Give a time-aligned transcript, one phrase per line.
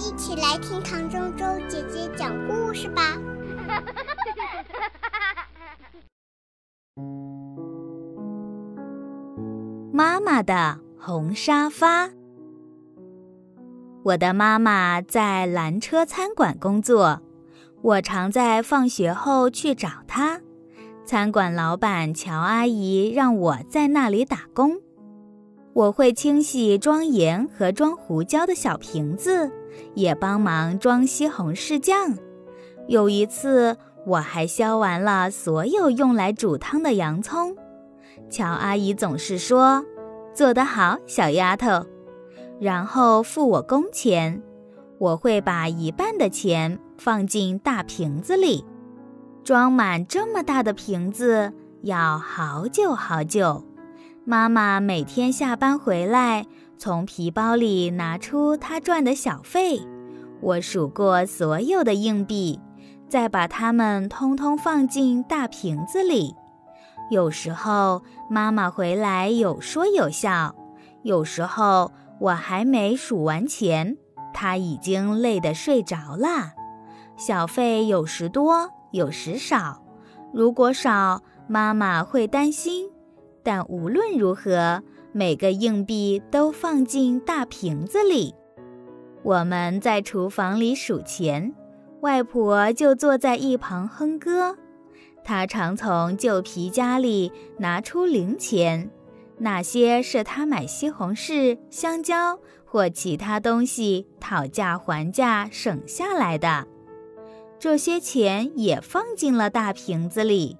[0.00, 3.18] 一起来听唐周周姐姐讲故事吧。
[9.92, 12.08] 妈妈的红沙发。
[14.02, 17.20] 我的妈妈在蓝车餐馆工作，
[17.82, 20.40] 我常在放学后去找她。
[21.04, 24.80] 餐馆老板乔阿姨让我在那里打工。
[25.72, 29.50] 我会清洗装盐和装胡椒的小瓶子，
[29.94, 32.16] 也帮忙装西红柿酱。
[32.88, 37.56] 有一次，我还削完了所有用来煮汤的洋葱。
[38.28, 39.84] 乔阿姨总是说
[40.34, 41.86] ：“做得好，小丫头。”
[42.60, 44.42] 然后付我工钱。
[44.98, 48.66] 我会把一半的钱放进大瓶子里，
[49.42, 51.52] 装满这么大的瓶子
[51.82, 53.64] 要好久好久。
[54.24, 56.44] 妈妈每天下班回来，
[56.76, 59.80] 从皮包里拿出她赚的小费。
[60.42, 62.60] 我数过所有的硬币，
[63.08, 66.34] 再把它们通通放进大瓶子里。
[67.10, 70.54] 有时候妈妈回来有说有笑，
[71.02, 71.90] 有时候
[72.20, 73.96] 我还没数完钱，
[74.34, 76.52] 她已经累得睡着了。
[77.16, 79.82] 小费有时多，有时少。
[80.32, 82.89] 如果少，妈妈会担心。
[83.42, 88.34] 但无论如何，每个硬币都放进大瓶子里。
[89.22, 91.54] 我们在厨房里数钱，
[92.00, 94.56] 外婆就坐在一旁哼歌。
[95.22, 98.90] 她常从旧皮夹里拿出零钱，
[99.38, 106.66] 那些是她买西红柿、香蕉或其他东西讨价还价省下来的。
[107.58, 110.56] 这些钱也放进了大瓶子里。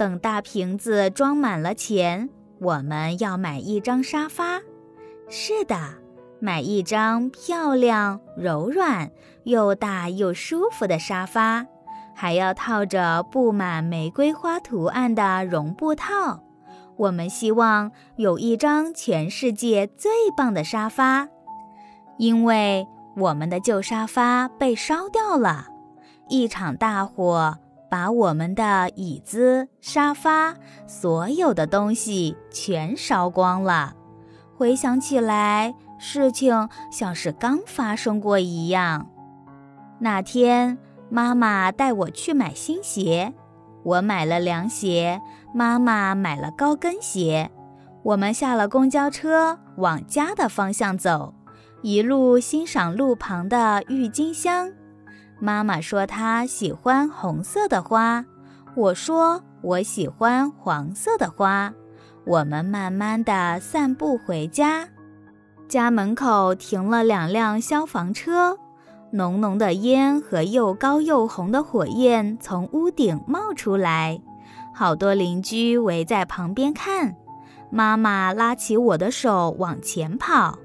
[0.00, 4.62] 等大瓶子装满了钱，我们要买一张沙发。
[5.28, 5.76] 是的，
[6.38, 9.10] 买一张漂亮、柔软、
[9.44, 11.66] 又大又舒服的沙发，
[12.14, 16.40] 还要套着布满玫瑰花图案的绒布套。
[16.96, 21.28] 我们希望有一张全世界最棒的沙发，
[22.16, 25.66] 因为我们的旧沙发被烧掉了，
[26.30, 27.58] 一场大火。
[27.90, 30.54] 把我们的椅子、沙发，
[30.86, 33.94] 所有的东西全烧光了。
[34.56, 39.10] 回想起来，事情像是刚发生过一样。
[39.98, 40.78] 那天，
[41.10, 43.34] 妈妈带我去买新鞋，
[43.82, 45.20] 我买了凉鞋，
[45.52, 47.50] 妈妈买了高跟鞋。
[48.02, 51.34] 我们下了公交车，往家的方向走，
[51.82, 54.72] 一路欣赏路旁的郁金香。
[55.40, 58.24] 妈妈说她喜欢红色的花，
[58.76, 61.72] 我说我喜欢黄色的花。
[62.26, 64.86] 我们慢慢的散步回家，
[65.66, 68.56] 家门口停了两辆消防车，
[69.10, 74.20] 浓浓的烟和又高又红的火焰从屋顶冒出来，
[74.74, 77.16] 好多邻居围在旁边看。
[77.70, 80.58] 妈妈拉起我的手往前跑，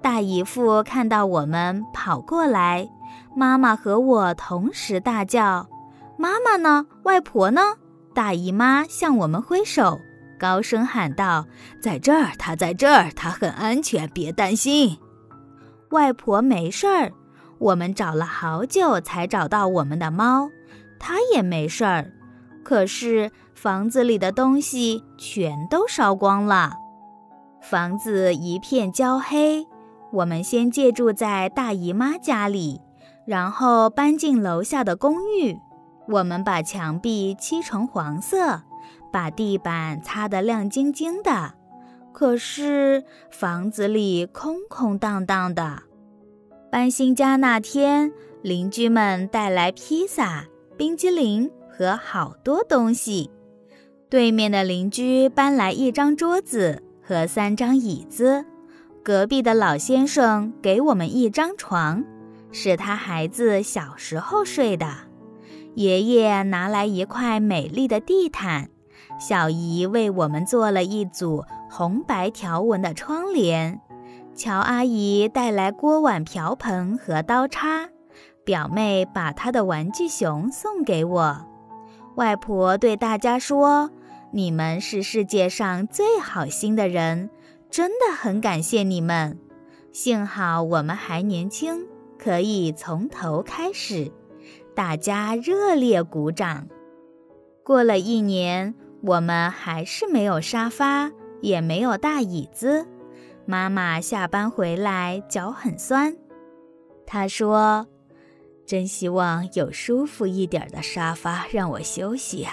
[0.00, 2.88] 大姨夫看到我们跑过来。
[3.36, 5.68] 妈妈和我同时大叫
[6.16, 6.86] ：“妈妈呢？
[7.02, 7.60] 外婆呢？”
[8.14, 10.00] 大姨妈向我们挥手，
[10.38, 11.46] 高声喊道
[11.82, 14.98] ：“在这儿，她在这儿，她很安全，别担心。”
[15.90, 17.12] 外婆没事儿。
[17.58, 20.50] 我们找了好久才找到我们的猫，
[20.98, 22.12] 它也没事儿。
[22.62, 26.74] 可是房子里的东西全都烧光了，
[27.62, 29.66] 房子一片焦黑。
[30.12, 32.80] 我们先借住在大姨妈家里。
[33.26, 35.56] 然后搬进楼下的公寓，
[36.08, 38.62] 我们把墙壁漆成黄色，
[39.12, 41.54] 把地板擦得亮晶晶的。
[42.12, 45.82] 可是房子里空空荡荡的。
[46.70, 48.12] 搬新家那天，
[48.42, 50.44] 邻居们带来披萨、
[50.76, 53.30] 冰激凌和好多东西。
[54.10, 58.44] 对面的邻居搬来一张桌子和三张椅子，
[59.02, 62.04] 隔壁的老先生给我们一张床。
[62.54, 64.86] 是他孩子小时候睡的。
[65.74, 68.70] 爷爷拿来一块美丽的地毯，
[69.18, 73.80] 小姨为我们做了一组红白条纹的窗帘。
[74.36, 77.88] 乔阿姨带来锅碗瓢盆和刀叉，
[78.44, 81.44] 表妹把她的玩具熊送给我。
[82.14, 83.90] 外婆对大家说
[84.30, 87.30] ：“你们是世界上最好心的人，
[87.68, 89.40] 真的很感谢你们。
[89.90, 91.86] 幸好我们还年轻。”
[92.24, 94.10] 可以从头开始，
[94.74, 96.66] 大家热烈鼓掌。
[97.62, 101.12] 过了一年，我们还是没有沙发，
[101.42, 102.86] 也没有大椅子。
[103.44, 106.16] 妈妈下班回来脚很酸，
[107.04, 107.86] 她说
[108.64, 112.52] ：“真希望有舒服一点的沙发让我休息呀。”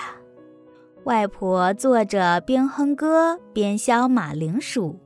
[1.06, 5.00] 外婆坐着边哼歌边削马铃薯，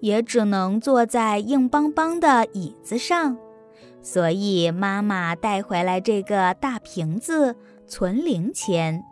[0.00, 3.36] 也只能坐在硬邦邦的椅子上。
[4.06, 7.56] 所以妈妈带回来这个大瓶子
[7.88, 9.02] 存零钱。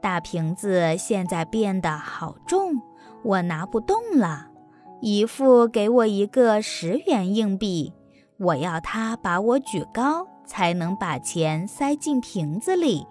[0.00, 2.80] 大瓶子现在变得好重，
[3.24, 4.46] 我拿不动了。
[5.00, 7.92] 姨父给我一个十元硬币，
[8.38, 13.04] 我要他把我举高，才能把钱塞进瓶子里。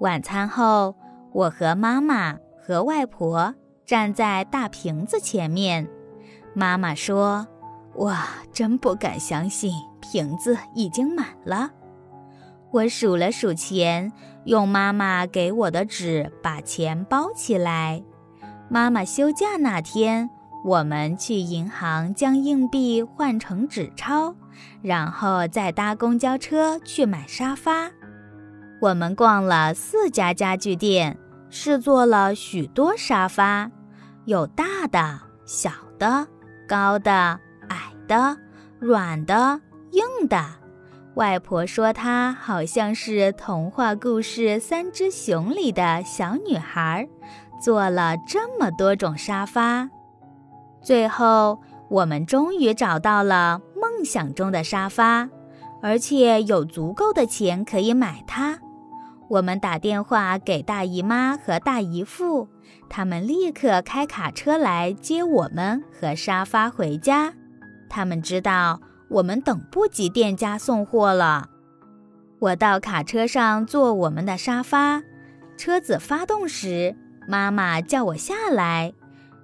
[0.00, 0.96] 晚餐后。
[1.32, 5.86] 我和妈妈和外婆站在大瓶子前面，
[6.54, 7.46] 妈妈说
[7.96, 11.70] ：“哇，真不敢相信，瓶子已经满了。”
[12.72, 14.12] 我数了数钱，
[14.44, 18.02] 用妈妈给我的纸把钱包起来。
[18.68, 20.28] 妈妈休假那天，
[20.64, 24.34] 我们去银行将硬币换成纸钞，
[24.82, 27.90] 然后再搭公交车去买沙发。
[28.80, 31.18] 我们逛了四家家具店。
[31.48, 33.70] 试坐了许多沙发，
[34.24, 36.26] 有大的、小的、
[36.66, 37.38] 高的、
[38.06, 38.36] 的、
[38.78, 39.60] 软的、
[39.92, 40.44] 硬的。
[41.14, 47.08] 外婆说，她好像是童话故事《三只熊》里的小女孩，
[47.62, 49.88] 坐了这么多种沙发。
[50.82, 51.58] 最后，
[51.88, 55.28] 我们终于找到了梦想中的沙发，
[55.80, 58.58] 而且有足够的钱可以买它。
[59.28, 62.48] 我们打电话给大姨妈和大姨父，
[62.88, 67.32] 他们立刻开卡车来接我们和沙发回家。
[67.88, 71.48] 他们知道我们等不及店家送货了。
[72.38, 75.02] 我到卡车上坐我们的沙发，
[75.56, 76.94] 车子发动时，
[77.28, 78.92] 妈妈叫我下来。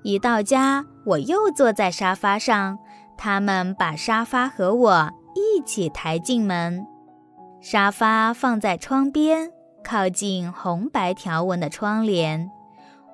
[0.03, 2.79] 一到家，我又坐在沙发上，
[3.17, 6.87] 他们把沙发和我一起抬进门。
[7.61, 9.51] 沙发放在窗边。
[9.85, 12.49] 靠近红白条纹的窗帘，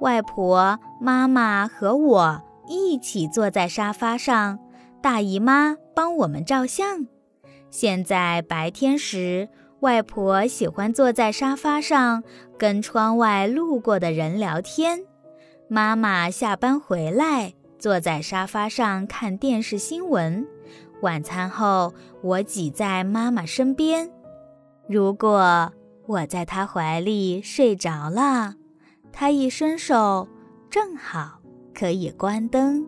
[0.00, 4.58] 外婆、妈妈和我一起坐在沙发上，
[5.00, 7.06] 大姨妈帮我们照相。
[7.70, 9.48] 现在白天时，
[9.80, 12.22] 外婆喜欢坐在沙发上
[12.58, 15.04] 跟窗外路过的人聊天，
[15.68, 20.46] 妈妈下班回来坐在沙发上看电视新闻。
[21.02, 24.10] 晚餐后，我挤在妈妈身边。
[24.88, 25.72] 如果。
[26.08, 28.54] 我在她怀里睡着了，
[29.12, 30.26] 她一伸手，
[30.70, 31.38] 正好
[31.74, 32.86] 可以关灯。